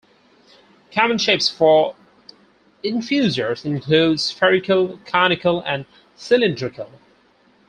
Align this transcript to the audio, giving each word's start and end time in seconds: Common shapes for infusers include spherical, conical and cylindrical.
Common 0.91 1.19
shapes 1.19 1.47
for 1.47 1.95
infusers 2.83 3.63
include 3.65 4.19
spherical, 4.19 4.97
conical 5.05 5.61
and 5.61 5.85
cylindrical. 6.15 6.89